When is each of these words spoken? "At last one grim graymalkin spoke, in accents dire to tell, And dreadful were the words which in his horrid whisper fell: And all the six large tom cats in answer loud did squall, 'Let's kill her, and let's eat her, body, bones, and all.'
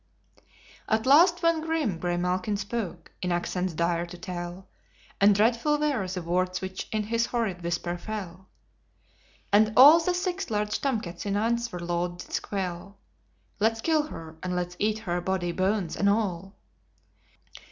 "At 0.89 1.05
last 1.05 1.43
one 1.43 1.61
grim 1.61 1.99
graymalkin 1.99 2.57
spoke, 2.57 3.11
in 3.21 3.31
accents 3.31 3.73
dire 3.73 4.07
to 4.07 4.17
tell, 4.17 4.67
And 5.21 5.35
dreadful 5.35 5.77
were 5.77 6.07
the 6.07 6.23
words 6.23 6.59
which 6.59 6.87
in 6.91 7.03
his 7.03 7.27
horrid 7.27 7.61
whisper 7.61 7.99
fell: 7.99 8.47
And 9.53 9.71
all 9.77 9.99
the 9.99 10.15
six 10.15 10.49
large 10.49 10.81
tom 10.81 11.01
cats 11.01 11.27
in 11.27 11.37
answer 11.37 11.77
loud 11.77 12.17
did 12.17 12.33
squall, 12.33 12.97
'Let's 13.59 13.81
kill 13.81 14.01
her, 14.07 14.37
and 14.41 14.55
let's 14.55 14.75
eat 14.79 14.97
her, 14.97 15.21
body, 15.21 15.51
bones, 15.51 15.95
and 15.95 16.09
all.' 16.09 16.55